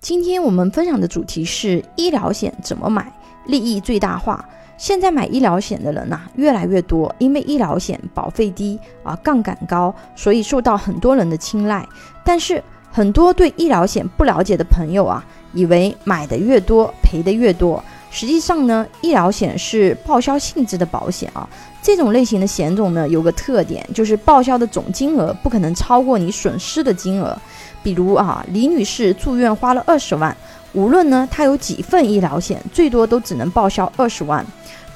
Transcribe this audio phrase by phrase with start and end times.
[0.00, 3.12] 今天我们分享的主题是医疗险怎么买，
[3.44, 4.42] 利益最大化。
[4.78, 11.86] 现在买医疗险的人呐越来越多，因为医疗险保费低啊，杠杆高，所以受到很多人的青睐。
[12.24, 17.84] 但是很多对医疗险不了解的朋友啊，以为买的越多赔的越多。
[18.10, 21.46] 实际上呢，医疗险是报销性质的保险啊。
[21.82, 27.38] 这种类型的险种呢，有个特点，就是报销的总金额不可能超过你损失的金额。
[27.82, 30.36] 比如啊，李女士住院花了二十万，
[30.72, 34.44] 无论呢她有几份医疗险，最多都只能报销二十万，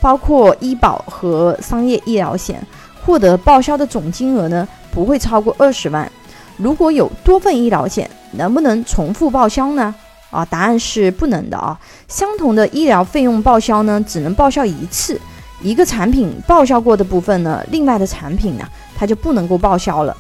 [0.01, 2.65] 包括医保和商业医疗险，
[3.05, 6.11] 获得报销的总金额呢不会超过二十万。
[6.57, 9.95] 如果有多份医疗险，能不能重复报销呢？
[10.31, 11.79] 啊，答案是不能的啊。
[12.09, 15.21] 相同的医疗费用报销呢，只能报销一次，
[15.63, 18.65] 一个产品报销过的部分呢，另外的产品呢，
[18.97, 20.17] 它就不能够报销了。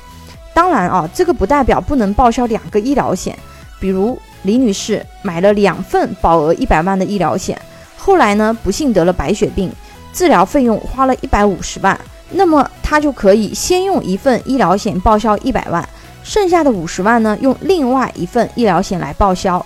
[0.54, 3.36] 当然啊，这个不代表不能报销两个医疗险。
[3.80, 7.60] 比如李女士买了两份保额一百万的医疗险，
[7.98, 9.70] 后来呢不幸得了白血病，
[10.12, 11.98] 治疗费用花了一百五十万，
[12.30, 15.86] 那么她就可以先用一份医疗险报销一百万，
[16.22, 19.64] 剩下的五十万呢用另外一份医疗险来报销。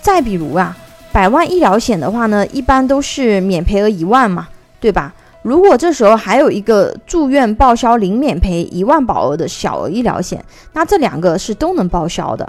[0.00, 0.74] 再比如啊，
[1.12, 4.48] 百万医疗险的话呢，一般都是免赔额一万嘛，
[4.80, 5.12] 对吧？
[5.48, 12.46] 如果这时候还有一个住院报销零免赔一万保额的小额医疗险，那这两个是都能报销的。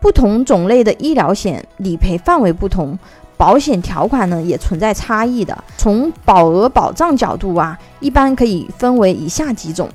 [0.00, 2.98] 不同种类的医疗险理赔范围不同，
[3.36, 5.62] 保险条款呢也存在差异的。
[5.76, 9.86] 从保额保障角度啊，一般可以分为以下几种。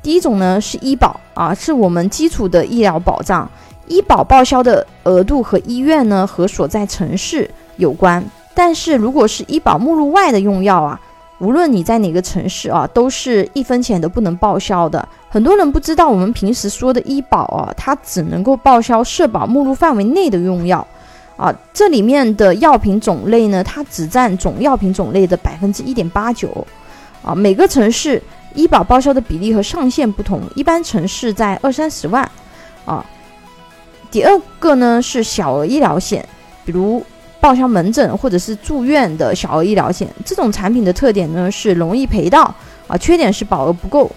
[0.00, 3.50] 第一种呢是医保啊，是我们基础的医疗保障。
[3.88, 8.24] 医保报销的额度和医院呢和所在城市有关。
[8.54, 11.00] 但是如果是医保目录外的用药啊。
[11.38, 15.06] 无论你在哪个城市啊，都是一分钱都不能报销的。
[15.28, 20.86] 很多人不知道，我们平时说的医保啊，它只能够报销社保目录范围内的用药
[21.36, 21.54] 啊。
[21.74, 26.66] 这里面的药品种类呢，它只占总药品种类的百分之一点八九
[27.22, 27.34] 啊。
[27.34, 28.22] 每个城市
[28.54, 32.30] 医保报销的比例和上限不同，一般城市在二三十万
[32.86, 33.04] 啊。
[34.10, 36.26] 第二个呢是小额医疗险，
[36.64, 37.04] 比如。
[37.46, 42.52] 报销门诊或者是住院的小额医疗险，这种产品的特点呢是容易赔到
[42.88, 44.10] 啊，缺点是保额不够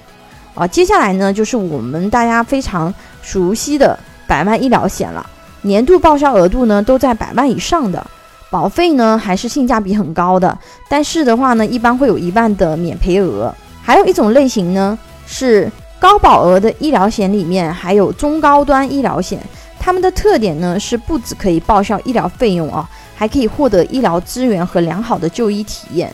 [0.55, 0.65] 啊。
[0.65, 2.91] 接下来呢就是我们大家非常
[3.21, 3.95] 熟悉的
[4.25, 5.23] 百万医疗险了，
[5.61, 8.03] 年度报销额度呢都在百万以上的，
[8.49, 10.57] 保费呢还是性价比很高的，
[10.89, 13.53] 但是的话呢一般会有一万的免赔额。
[13.83, 14.97] 还有一种类型呢
[15.27, 19.39] 是高保额的医疗险里面还有中高端医疗险，
[19.79, 22.89] 它们的特点呢是不只可以报销医疗费用啊。
[23.19, 26.09] 还可以获得医疗资源和良好的就医体验。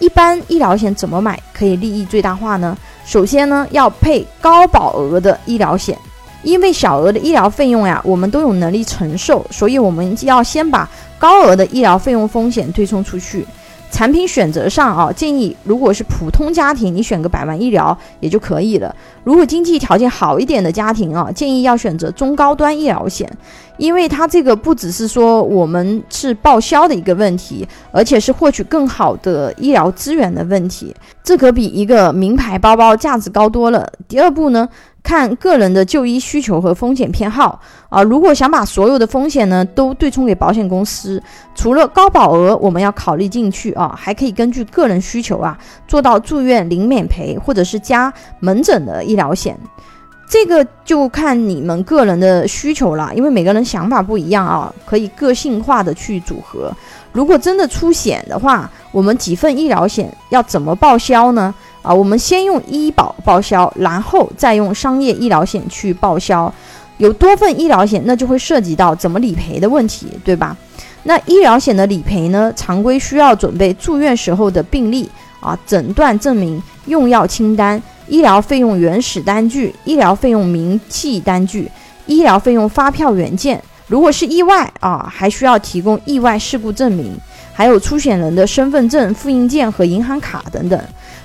[0.00, 2.76] 一般医疗险怎么买可以利益最大化呢？
[3.06, 5.96] 首先呢，要配高保额的医疗险，
[6.42, 13.46] 因为小额的医疗费用呀，我们都有能力承受，所以我们要先把高额的医疗费用风险推冲出去。
[13.90, 18.94] 产品选择上啊，建议如果是普通家庭，你选个百万医疗也就可以了。
[19.24, 23.30] 如果经济条件好一点的家庭啊，建议要选择中高端医疗险，
[23.76, 30.94] 因为它这个不只是说我们是报销的一个问题，而且是获取更好的医疗资源的问题，
[31.24, 33.90] 这可比一个名牌包包价值高多了。
[34.06, 34.68] 第二步呢？
[35.02, 41.22] 看个人的就医需求和风险偏好啊，如果想把所有的风险呢都对冲给保险公司，
[41.54, 49.58] 除了高保额我们要考虑进去啊，还可以根据个人需求啊做到住院零免赔或者是加门诊的医疗险，
[50.28, 56.70] 这个就看你们个人的需求了，因为每个人想法不一样啊，可以个性化的去组合。
[57.12, 61.54] 如果真的出险的话，我们几份医疗险要怎么报销呢？
[61.88, 66.52] 啊，我们先用医保报销，然后再用商业医疗险去报销。
[66.98, 70.54] 有多份医疗险，那就会涉及到怎么理赔的问题，对吧？
[71.04, 75.08] 那医疗险的理赔呢，常规需要准备住院时候的病历
[75.40, 81.70] 啊、诊断证明、用药清单、医疗费用原始单据、医疗费用明细单据、
[82.04, 83.62] 医疗费用发票原件。
[83.86, 87.16] 如果是意外啊，还需要提供意外事故证明，
[87.54, 90.78] 还有出险人的身份证复印件和银行卡等等。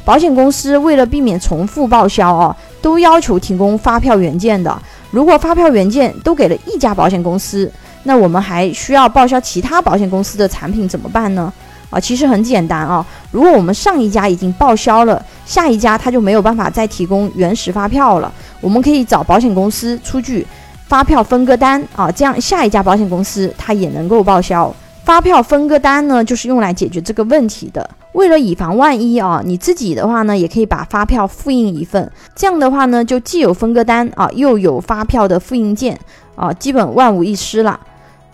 [0.06, 4.78] 保险公司为了避免重复报销啊，都要求提供发票原件的。
[5.12, 7.72] 如果发票原件都给了一家保险公司，
[8.04, 11.52] 那我们还需要报销其他保险公司的产品怎么办呢？
[11.90, 13.06] 啊，其实很简单啊。
[13.32, 18.30] 如果我们上一家已经报销了，下一家他就没有办法再提供原始发票了。
[18.60, 20.46] 我们可以找保险公司出具
[20.88, 24.74] 发票分割单啊，这样下一家保险公司它也能够报销。
[25.06, 27.90] 发票分割单呢，就是用来解决这个问题的。
[28.14, 32.10] 为了以防万一啊，你自己的话呢，也可以把发票复印一份。
[32.34, 36.00] 这样的话呢，就既有分割单啊，又有发票的复印件
[36.36, 37.80] 啊，基本万无一失了。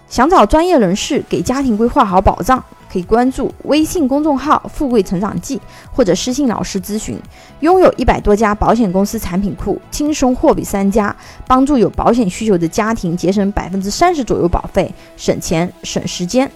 [0.08, 5.62] 想找专业人士给家庭规划好保障，可以关注微信公众号“富贵成长记”
[5.94, 7.20] 或者私信老师咨询。
[7.60, 11.16] 拥有一百多家保险公司产品库，轻松货比三家，
[11.46, 16.50] 帮助有保险需求的家庭节省百分之三十左右保费，省钱省时间。